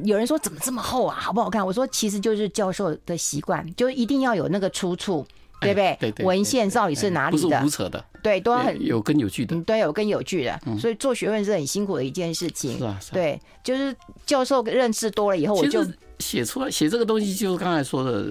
[0.05, 1.17] 有人说怎么这么厚啊？
[1.19, 1.65] 好不好看？
[1.67, 5.27] 我说其实就是教授的习惯，就一定要有那个出处。
[5.61, 5.97] 对不对？
[5.99, 7.43] 对对，文献到底是哪里的？
[7.43, 9.61] 不是胡扯的，对，都很有根有据的。
[9.63, 10.57] 对，有根有据的。
[10.79, 12.79] 所以做学问是很辛苦的一件事情。
[12.79, 13.93] 是啊，对，就是
[14.25, 15.85] 教授认识多了以后，我就
[16.19, 18.27] 写出来写这个东西，就是刚才说的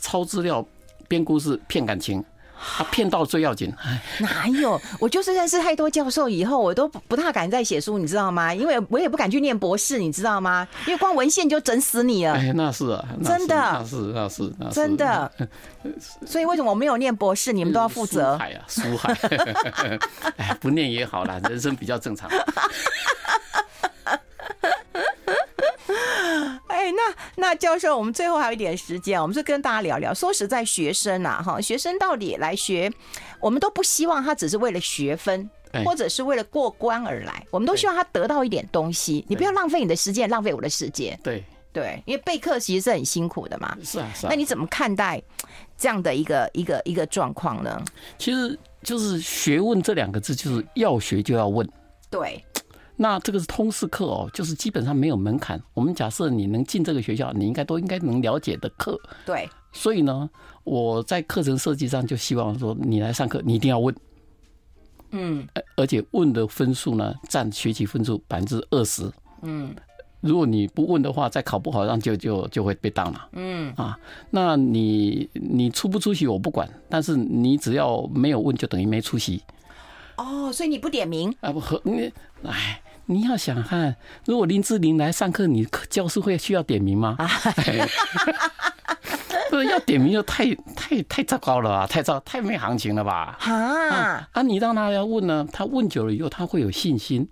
[0.00, 0.66] 抄资料、
[1.08, 2.24] 编故事、骗感情。
[2.64, 3.74] 他骗到最要紧。
[4.20, 4.80] 哪有？
[5.00, 8.54] 我就是认识太多教授以后，我都不大敢再写书，你知道吗？
[8.54, 10.68] 因为我也不敢去念博士，你知道吗？
[10.86, 12.34] 因为光文献就整死你了。
[12.34, 15.32] 哎，那是啊，真的，那是那是那是真的。
[16.24, 17.52] 所以为什么我没有念博士？
[17.52, 18.34] 你们都要负责。
[18.34, 19.12] 书海啊，书海。
[20.38, 22.30] 哎，不念也好啦，人生比较正常。
[26.68, 26.92] 哎，
[27.54, 30.12] 教授，我们最后还有一点时间，我们就跟大家聊聊。
[30.12, 32.90] 说实在，学生啊，哈，学生到底来学，
[33.40, 35.48] 我们都不希望他只是为了学分，
[35.84, 39.24] 或者是为了过关而来，我们都希望他得到一点东西。
[39.28, 41.18] 你不要浪费你的时间，浪费我的时间。
[41.22, 43.76] 对对，因为备课其实是很辛苦的嘛。
[43.82, 44.30] 是啊是啊。
[44.30, 45.22] 那你怎么看待
[45.76, 47.82] 这样的一个一个一个状况呢？
[48.18, 51.68] 其实就是学问这两个字，就是要学就要问。
[52.10, 52.44] 对。
[52.96, 55.60] 那这个是通识课哦，就是基本上没有门槛。
[55.74, 59.00] 我们假设你能进这个学校，你应该都应该能了解的课。
[59.24, 59.48] 对。
[59.72, 60.28] 所以呢，
[60.64, 63.94] 我在课程设计上就希望说，你来上课，你一定要问。
[65.10, 65.48] 嗯。
[65.76, 69.10] 而且问的分数呢，占学习分数百分之二十。
[69.40, 69.74] 嗯。
[70.20, 73.28] 如果你不问的话，再考不好，那就就就会被当了。
[73.32, 73.72] 嗯。
[73.76, 73.98] 啊，
[74.30, 79.42] 那你你出不出席我不管，但是你只要没有问，就等于没出席。
[80.16, 81.50] 哦，所以你不点名啊？
[81.52, 82.12] 不和你，
[82.44, 87.16] 哎，你要想看，如果林志玲来上课，你教师会需要点名吗？
[89.50, 93.36] 不是要点名就太太太糟糕了吧，太糟太没行情了吧？
[93.40, 94.42] 啊啊！
[94.42, 97.28] 你让他要问呢，他问久了以后，他会有信心。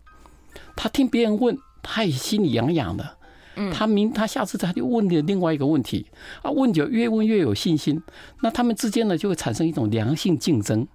[0.76, 3.16] 他听别人问，他也心里痒痒的。
[3.56, 6.06] 嗯，他明他下次他就问你另外一个问题
[6.42, 8.00] 啊，问久越问越有信心，
[8.42, 10.86] 那他们之间呢就会产生一种良性竞争。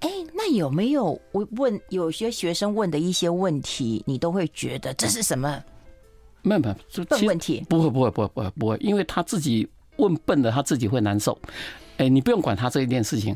[0.00, 0.10] 哎，
[0.46, 5.62] 那有没有我问有些学生问的一些问题，你都会觉得这是什么？
[6.42, 7.64] 没有没有，笨问题？
[7.66, 9.66] 不会不会不会不会不会，因为他自己
[9.96, 11.38] 问笨的，他自己会难受。
[11.96, 13.34] 哎，你不用管他这一件事情，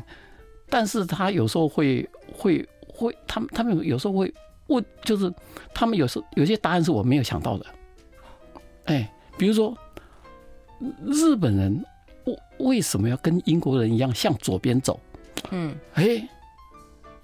[0.69, 4.31] 但是他有时候会会会，他们他们有时候会
[4.67, 5.33] 问，就是
[5.73, 7.65] 他们有时候有些答案是我没有想到的。
[8.85, 9.75] 哎，比如说
[11.07, 11.83] 日本人
[12.25, 14.99] 为为什么要跟英国人一样向左边走？
[15.49, 16.29] 嗯，哎。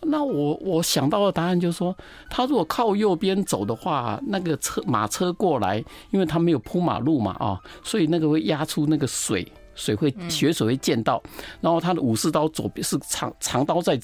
[0.07, 1.95] 那我我想到的答案就是说，
[2.29, 11.21] 他如果靠右边走的话，那个车马车过来，因为他没有铺马路嘛啊，所以那个会压出那个水，水会血水会溅到，
[11.61, 13.99] 然后他的武士刀左边是长长刀在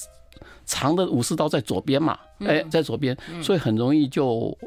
[0.65, 4.57] 长的武士刀在左边嘛，哎，在左边，所以很容易就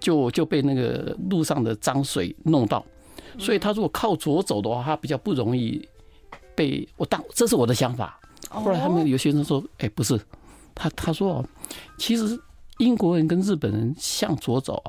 [0.00, 2.84] 就就被那个路上的脏水弄到，
[3.38, 5.86] 所以他如果靠左走的话，他比较不容易
[6.54, 8.18] 被我当，这是我的想法。
[8.48, 10.18] 后来他们有学生说，哎，不是。
[10.76, 11.44] 他他说哦，
[11.98, 12.38] 其实
[12.78, 14.80] 英国人跟日本人向左走，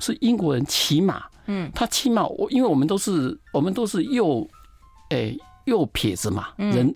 [0.00, 4.46] 是英国人骑马，嗯，他骑马，我因为我们都是我们都是右，
[5.10, 6.92] 哎右撇子嘛，人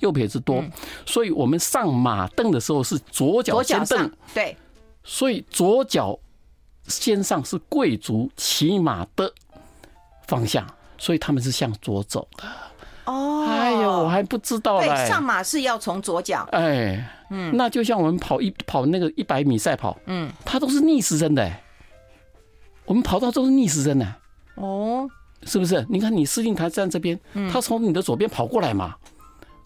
[0.00, 0.64] 右撇子多，
[1.04, 4.56] 所以我们上马凳的时候是左脚先蹬，对，
[5.04, 6.18] 所以左脚
[6.88, 9.30] 先上是贵族骑马的
[10.26, 10.66] 方向，
[10.96, 12.44] 所以他们是向左走的。
[13.04, 13.46] 哦，
[13.98, 14.88] 我还不知道嘞。
[14.88, 16.46] 对，上马是要从左脚。
[16.52, 21.50] 哎，嗯，那就像我们跑一跑那个一百米赛跑，嗯，它都是逆时针的。
[22.84, 24.06] 我们跑道都是逆时针的。
[24.54, 25.08] 哦，
[25.42, 25.84] 是不是？
[25.88, 27.18] 你看你司令台站这边，
[27.52, 28.94] 他从你的左边跑过来嘛？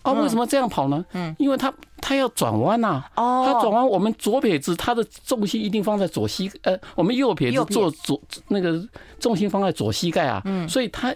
[0.03, 1.05] 啊，为什么这样跑呢？
[1.13, 3.05] 嗯，因为他他要转弯呐。
[3.17, 8.83] 哦，他转弯，我们左撇子他的重心一定放在左膝，呃，我们右撇子做左那个
[9.19, 10.43] 重心放在左膝盖啊。
[10.45, 11.15] 嗯，所以他。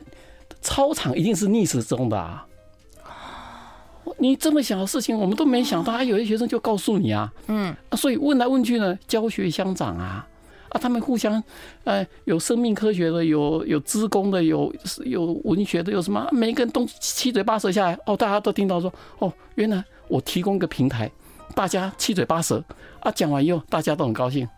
[0.61, 2.43] 操场一定是逆时钟的啊！
[4.19, 10.27] 你这么小的事情，我们都没想到，还有些学生就告诉你啊，嗯，所以问来问去呢，教学相长啊，
[10.69, 11.43] 啊，他们互相，
[11.85, 14.73] 呃，有生命科学的，有有资工的，有
[15.05, 21.11] 有文学的，有什么，每一个人都七嘴八舌下来，哦，大家都听到说，哦，原来我提供个平台，
[21.55, 22.63] 大家七嘴八舌
[23.01, 24.49] 啊，讲完以后，大家都很高兴。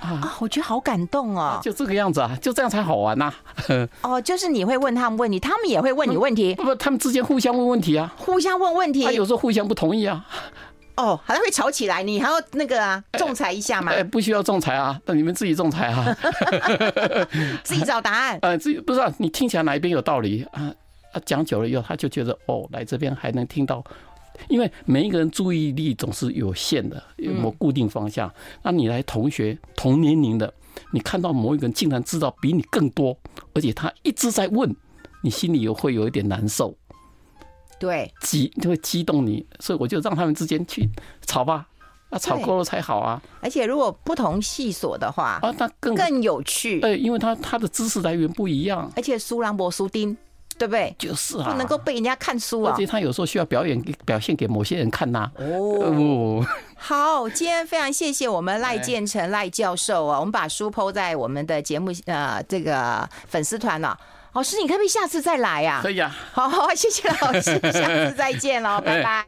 [0.00, 1.58] 啊，我觉得好感动哦！
[1.62, 3.32] 就这个样子啊，就这样才好玩呐。
[4.02, 6.54] 哦，就是你会问他们问题，他们也会问你问题。
[6.56, 9.04] 不不，他们之间互相问问题啊，互相问问题。
[9.04, 10.26] 他有时候互相不同意啊。
[10.96, 13.92] 哦，好像会吵起来，你还要那个啊，仲裁一下嘛？
[13.92, 16.16] 哎，不需要仲裁啊，那你们自己仲裁啊，
[17.64, 18.38] 自己找答案。
[18.42, 20.70] 呃，自己不知道你听起来哪一边有道理啊？
[21.12, 23.82] 啊，讲久了以后，他就觉得哦，来这边还能听到。
[24.48, 28.32] 因为每一个人注意力总是有限的，有某固定方向。
[28.62, 30.52] 那你来同学同年龄的，
[30.92, 33.16] 你看到某一个人竟然知道比你更多，
[33.54, 34.74] 而且他一直在问，
[35.22, 36.76] 你心里又会有一点难受。
[37.78, 40.88] 对，激就会激动你，所以我就让他们之间去
[41.26, 41.66] 吵吧，
[42.10, 43.20] 啊，吵够了才好啊。
[43.40, 46.80] 而且如果不同系所的话，啊，那更更有趣。
[46.80, 50.16] 对，因为他他的知识来源不一样，而且输人不输阵。
[50.58, 50.94] 对不对？
[50.98, 52.72] 就是啊，不能够被人家看书啊。
[52.74, 55.30] 而且他有时候需要表演给表现给某些人看呐。
[55.36, 56.44] 哦，
[56.76, 63.98] 好，今天非常谢谢我们赖建成赖教授啊，我们把书 po 在我们的节目呃这个粉丝团了。
[64.32, 65.78] 老师，你可不可以下次再来呀？
[65.80, 66.10] 可以啊。
[66.32, 69.22] 好，好，谢谢老师，下次再见喽， 拜拜。